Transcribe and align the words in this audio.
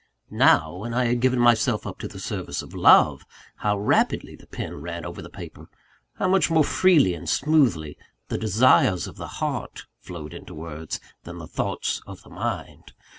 Now, 0.33 0.77
when 0.77 0.95
I 0.95 1.05
had 1.05 1.19
given 1.21 1.37
myself 1.37 1.85
up 1.85 1.99
to 1.99 2.07
the 2.07 2.19
service 2.19 2.63
of 2.63 2.73
love, 2.73 3.23
how 3.57 3.77
rapidly 3.77 4.35
the 4.35 4.47
pen 4.47 4.73
ran 4.77 5.05
over 5.05 5.21
the 5.21 5.29
paper; 5.29 5.69
how 6.15 6.27
much 6.27 6.49
more 6.49 6.63
freely 6.63 7.13
and 7.13 7.29
smoothly 7.29 7.99
the 8.27 8.39
desires 8.39 9.05
of 9.05 9.17
the 9.17 9.27
heart 9.37 9.85
flowed 9.99 10.33
into 10.33 10.55
words, 10.55 10.99
than 11.21 11.37
the 11.37 11.45
thoughts 11.45 12.01
of 12.07 12.23
the 12.23 12.31
mind! 12.31 12.93